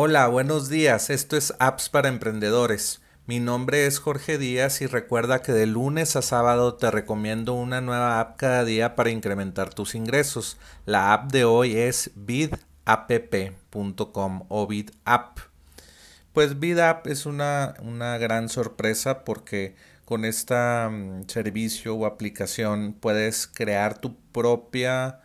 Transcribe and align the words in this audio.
Hola, 0.00 0.28
buenos 0.28 0.68
días. 0.68 1.10
Esto 1.10 1.36
es 1.36 1.52
Apps 1.58 1.88
para 1.88 2.08
Emprendedores. 2.08 3.02
Mi 3.26 3.40
nombre 3.40 3.84
es 3.84 3.98
Jorge 3.98 4.38
Díaz 4.38 4.80
y 4.80 4.86
recuerda 4.86 5.42
que 5.42 5.50
de 5.50 5.66
lunes 5.66 6.14
a 6.14 6.22
sábado 6.22 6.76
te 6.76 6.88
recomiendo 6.92 7.54
una 7.54 7.80
nueva 7.80 8.20
app 8.20 8.36
cada 8.36 8.64
día 8.64 8.94
para 8.94 9.10
incrementar 9.10 9.74
tus 9.74 9.96
ingresos. 9.96 10.56
La 10.86 11.12
app 11.12 11.32
de 11.32 11.44
hoy 11.44 11.76
es 11.76 12.12
bidapp.com 12.14 12.62
o 14.46 14.68
bidapp. 14.68 15.38
Pues 16.32 16.60
bidapp 16.60 17.04
es 17.08 17.26
una, 17.26 17.74
una 17.82 18.18
gran 18.18 18.48
sorpresa 18.48 19.24
porque 19.24 19.74
con 20.04 20.24
este 20.24 20.54
servicio 21.26 21.96
o 21.96 22.06
aplicación 22.06 22.92
puedes 22.92 23.48
crear 23.48 23.98
tu 23.98 24.14
propia 24.30 25.22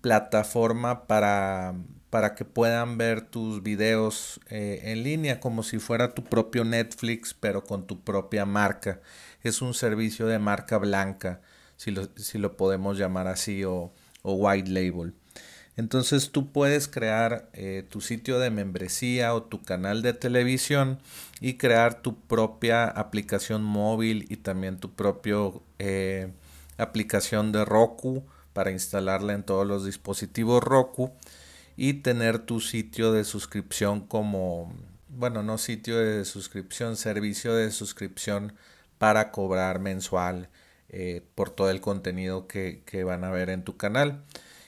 plataforma 0.00 1.06
para 1.06 1.76
para 2.10 2.34
que 2.34 2.44
puedan 2.44 2.96
ver 2.96 3.20
tus 3.20 3.62
videos 3.62 4.40
eh, 4.48 4.80
en 4.84 5.02
línea 5.02 5.40
como 5.40 5.62
si 5.62 5.78
fuera 5.78 6.14
tu 6.14 6.24
propio 6.24 6.64
Netflix 6.64 7.34
pero 7.34 7.64
con 7.64 7.86
tu 7.86 8.00
propia 8.00 8.46
marca. 8.46 9.00
Es 9.42 9.62
un 9.62 9.74
servicio 9.74 10.26
de 10.26 10.38
marca 10.38 10.78
blanca, 10.78 11.40
si 11.76 11.90
lo, 11.90 12.08
si 12.16 12.38
lo 12.38 12.56
podemos 12.56 12.98
llamar 12.98 13.28
así, 13.28 13.64
o, 13.64 13.92
white 14.22 14.70
label. 14.70 15.14
Entonces 15.76 16.32
tú 16.32 16.50
puedes 16.50 16.88
crear 16.88 17.48
eh, 17.52 17.86
tu 17.88 18.00
sitio 18.00 18.38
de 18.40 18.50
membresía 18.50 19.32
o 19.32 19.44
tu 19.44 19.62
canal 19.62 20.02
de 20.02 20.12
televisión 20.12 20.98
y 21.40 21.54
crear 21.54 22.02
tu 22.02 22.18
propia 22.20 22.84
aplicación 22.88 23.62
móvil 23.62 24.26
y 24.28 24.38
también 24.38 24.78
tu 24.78 24.92
propia 24.94 25.36
eh, 25.78 26.32
aplicación 26.78 27.52
de 27.52 27.64
Roku 27.64 28.24
para 28.52 28.72
instalarla 28.72 29.34
en 29.34 29.44
todos 29.44 29.66
los 29.66 29.84
dispositivos 29.84 30.62
Roku 30.64 31.12
y 31.80 31.94
tener 31.94 32.40
tu 32.40 32.58
sitio 32.58 33.12
de 33.12 33.22
suscripción 33.22 34.00
como, 34.00 34.74
bueno, 35.08 35.44
no 35.44 35.58
sitio 35.58 35.96
de 35.96 36.24
suscripción, 36.24 36.96
servicio 36.96 37.54
de 37.54 37.70
suscripción 37.70 38.54
para 38.98 39.30
cobrar 39.30 39.78
mensual 39.78 40.48
eh, 40.88 41.22
por 41.36 41.50
todo 41.50 41.70
el 41.70 41.80
contenido 41.80 42.48
que, 42.48 42.82
van 43.06 43.22
a 43.22 43.30
ver 43.30 43.48
en 43.48 43.62
tu 43.62 43.76
canal. 43.76 44.24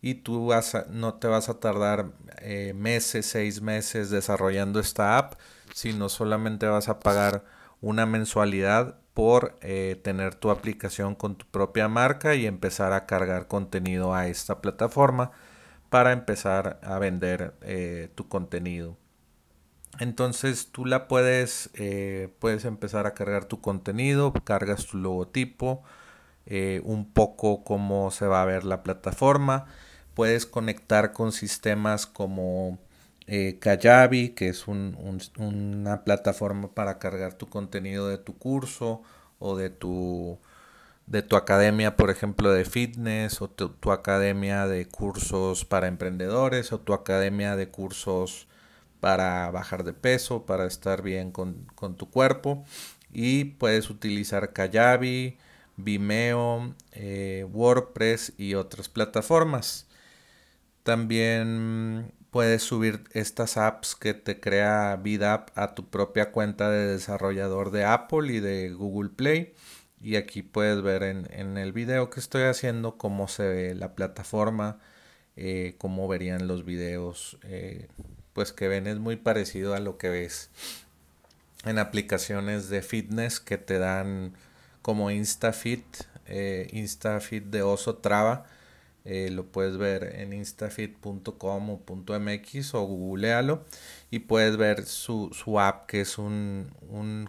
Y 0.00 0.14
tú 0.14 0.46
vas 0.46 0.76
no 0.90 1.14
te 1.14 1.26
vas 1.26 1.48
a 1.48 1.58
tardar 1.58 2.12
eh, 2.40 2.72
meses, 2.76 3.26
seis 3.26 3.60
meses 3.60 4.10
desarrollando 4.10 4.78
esta 4.78 5.18
app, 5.18 5.34
sino 5.74 6.08
solamente 6.08 6.66
vas 6.66 6.88
a 6.88 7.00
pagar 7.00 7.44
una 7.80 8.06
mensualidad 8.06 9.00
por 9.12 9.58
eh, 9.60 10.00
tener 10.04 10.36
tu 10.36 10.50
aplicación 10.52 11.16
con 11.16 11.34
tu 11.34 11.46
propia 11.46 11.88
marca 11.88 12.36
y 12.36 12.46
empezar 12.46 12.92
a 12.92 13.06
cargar 13.06 13.48
contenido 13.48 14.14
a 14.14 14.28
esta 14.28 14.60
plataforma 14.60 15.32
para 15.92 16.12
empezar 16.12 16.80
a 16.82 16.98
vender 16.98 17.52
eh, 17.60 18.08
tu 18.14 18.26
contenido. 18.26 18.96
Entonces 20.00 20.68
tú 20.72 20.86
la 20.86 21.06
puedes, 21.06 21.68
eh, 21.74 22.30
puedes 22.38 22.64
empezar 22.64 23.06
a 23.06 23.12
cargar 23.12 23.44
tu 23.44 23.60
contenido, 23.60 24.32
cargas 24.32 24.86
tu 24.86 24.96
logotipo, 24.96 25.82
eh, 26.46 26.80
un 26.84 27.12
poco 27.12 27.62
cómo 27.62 28.10
se 28.10 28.26
va 28.26 28.40
a 28.40 28.46
ver 28.46 28.64
la 28.64 28.82
plataforma. 28.82 29.66
Puedes 30.14 30.46
conectar 30.46 31.12
con 31.12 31.30
sistemas 31.30 32.06
como 32.06 32.78
Kajabi, 33.60 34.30
que 34.30 34.48
es 34.48 34.66
una 34.68 36.04
plataforma 36.04 36.68
para 36.68 36.98
cargar 36.98 37.34
tu 37.34 37.50
contenido 37.50 38.08
de 38.08 38.16
tu 38.16 38.38
curso 38.38 39.02
o 39.38 39.58
de 39.58 39.68
tu 39.68 40.38
de 41.06 41.22
tu 41.22 41.36
academia, 41.36 41.96
por 41.96 42.10
ejemplo, 42.10 42.52
de 42.52 42.64
fitness 42.64 43.42
o 43.42 43.50
tu, 43.50 43.92
academia 43.92 44.66
de 44.66 44.86
cursos 44.86 45.64
para 45.64 45.88
emprendedores 45.88 46.72
o 46.72 46.80
tu 46.80 46.94
academia 46.94 47.56
de 47.56 47.68
cursos 47.68 48.48
para 49.00 49.50
bajar 49.50 49.84
de 49.84 49.92
peso, 49.92 50.46
para 50.46 50.66
estar 50.66 51.02
bien 51.02 51.32
con, 51.32 51.66
tu 51.96 52.10
cuerpo. 52.10 52.64
Y 53.12 53.44
puedes 53.44 53.90
utilizar 53.90 54.52
Kajabi, 54.52 55.38
Vimeo, 55.76 56.74
eh, 56.92 57.46
WordPress 57.52 58.32
y 58.38 58.54
otras 58.54 58.88
plataformas. 58.88 59.88
También 60.82 62.12
puedes 62.30 62.62
subir 62.62 63.04
estas 63.12 63.56
apps 63.58 63.94
que 63.94 64.14
te 64.14 64.40
crea 64.40 64.98
VidApp 65.02 65.50
a 65.56 65.74
tu 65.74 65.90
propia 65.90 66.32
cuenta 66.32 66.70
de 66.70 66.86
desarrollador 66.86 67.70
de 67.70 67.84
Apple 67.84 68.32
y 68.32 68.40
de 68.40 68.70
Google 68.70 69.10
Play 69.10 69.54
y 70.02 70.16
aquí 70.16 70.42
puedes 70.42 70.82
ver 70.82 71.02
en, 71.04 71.56
el 71.56 71.72
video 71.72 72.10
que 72.10 72.20
estoy 72.20 72.42
haciendo 72.42 72.98
cómo 72.98 73.28
se 73.28 73.44
ve 73.44 73.74
la 73.74 73.94
plataforma, 73.94 74.78
eh, 75.36 75.76
cómo 75.78 76.08
verían 76.08 76.48
los 76.48 76.64
videos, 76.64 77.38
eh, 77.44 77.88
pues 78.32 78.52
que 78.52 78.68
ven 78.68 78.86
es 78.86 78.98
muy 78.98 79.16
parecido 79.16 79.74
a 79.74 79.80
lo 79.80 79.98
que 79.98 80.08
ves 80.08 80.50
en 81.64 81.78
aplicaciones 81.78 82.68
de 82.68 82.82
fitness 82.82 83.38
que 83.38 83.58
te 83.58 83.78
dan 83.78 84.34
como 84.82 85.10
InstaFit, 85.10 85.84
eh, 86.26 86.68
InstaFit 86.72 87.44
de 87.44 87.62
Oso 87.62 87.96
Traba, 87.96 88.46
eh, 89.04 89.30
lo 89.30 89.46
puedes 89.46 89.76
ver 89.78 90.04
en 90.16 90.32
instafit.com 90.32 91.70
o 91.70 91.82
.mx 92.20 92.74
o 92.74 92.82
googlealo. 92.82 93.64
Y 94.10 94.20
puedes 94.20 94.56
ver 94.56 94.84
su, 94.86 95.30
app 95.58 95.86
que 95.86 96.02
es 96.02 96.18
un, 96.18 96.70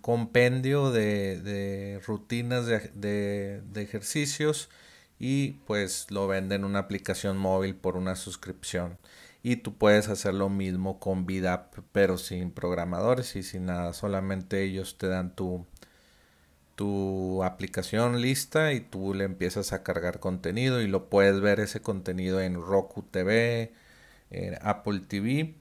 compendio 0.00 0.90
de, 0.90 2.00
rutinas 2.06 2.66
de, 2.66 3.62
ejercicios. 3.76 4.70
Y 5.18 5.52
pues 5.66 6.06
lo 6.10 6.26
venden 6.26 6.64
una 6.64 6.80
aplicación 6.80 7.36
móvil 7.36 7.74
por 7.76 7.96
una 7.96 8.16
suscripción. 8.16 8.98
Y 9.42 9.56
tú 9.56 9.76
puedes 9.76 10.08
hacer 10.08 10.34
lo 10.34 10.48
mismo 10.50 10.98
con 11.00 11.26
VidApp 11.26 11.74
pero 11.92 12.18
sin 12.18 12.50
programadores 12.50 13.36
y 13.36 13.42
sin 13.42 13.66
nada. 13.66 13.92
Solamente 13.92 14.62
ellos 14.62 14.98
te 14.98 15.08
dan 15.08 15.34
tu 15.34 15.66
tu 16.80 17.44
aplicación 17.44 18.22
lista 18.22 18.72
y 18.72 18.80
tú 18.80 19.12
le 19.12 19.24
empiezas 19.24 19.74
a 19.74 19.82
cargar 19.82 20.18
contenido 20.18 20.80
y 20.80 20.88
lo 20.88 21.10
puedes 21.10 21.38
ver 21.42 21.60
ese 21.60 21.82
contenido 21.82 22.40
en 22.40 22.54
Roku 22.54 23.02
TV, 23.02 23.74
en 24.30 24.56
Apple 24.62 25.00
TV. 25.06 25.56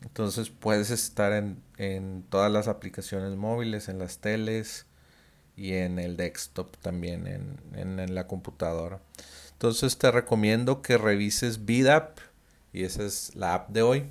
Entonces 0.00 0.48
puedes 0.48 0.88
estar 0.88 1.34
en, 1.34 2.24
todas 2.30 2.50
las 2.50 2.66
aplicaciones 2.68 3.36
móviles, 3.36 3.90
en 3.90 3.98
las 3.98 4.20
teles 4.20 4.86
y 5.54 5.74
en 5.74 5.98
el 5.98 6.16
desktop 6.16 6.78
también, 6.78 7.26
en, 7.26 7.98
en 8.00 8.14
la 8.14 8.26
computadora. 8.26 9.00
Entonces 9.52 9.98
te 9.98 10.10
recomiendo 10.10 10.80
que 10.80 10.96
revises 10.96 11.66
VidApp 11.66 12.20
y 12.72 12.84
esa 12.84 13.02
es 13.02 13.34
la 13.34 13.52
app 13.52 13.68
de 13.68 13.82
hoy. 13.82 14.06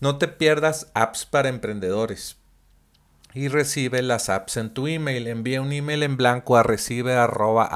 No 0.00 0.18
te 0.18 0.28
pierdas 0.28 0.90
apps 0.92 1.24
para 1.24 1.48
emprendedores 1.48 2.36
y 3.36 3.48
recibe 3.48 4.00
las 4.00 4.30
apps 4.30 4.56
en 4.56 4.72
tu 4.72 4.86
email. 4.86 5.26
Envía 5.26 5.60
un 5.60 5.70
email 5.70 6.02
en 6.02 6.16
blanco 6.16 6.56
a 6.56 6.62
recibe 6.62 7.12
arroba 7.12 7.68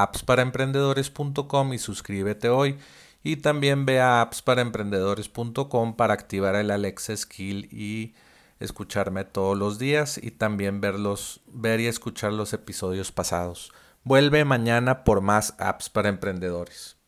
y 1.75 1.79
suscríbete 1.79 2.49
hoy. 2.49 2.79
Y 3.23 3.37
también 3.37 3.85
ve 3.85 4.01
a 4.01 4.23
appsparaemprendedores.com 4.23 5.97
para 5.97 6.15
activar 6.15 6.55
el 6.55 6.71
Alexa 6.71 7.15
Skill 7.15 7.69
y 7.71 8.15
escucharme 8.59 9.25
todos 9.25 9.59
los 9.59 9.79
días 9.79 10.19
y 10.23 10.31
también 10.31 10.81
verlos, 10.81 11.43
ver 11.47 11.81
y 11.81 11.89
escuchar 11.89 12.33
los 12.33 12.55
episodios 12.55 13.13
pasados. 13.13 13.71
Vuelve 14.03 14.47
mañana 14.47 15.05
por 15.05 15.21
más 15.21 15.55
apps 15.59 15.91
para 15.91 16.09
emprendedores. 16.09 17.00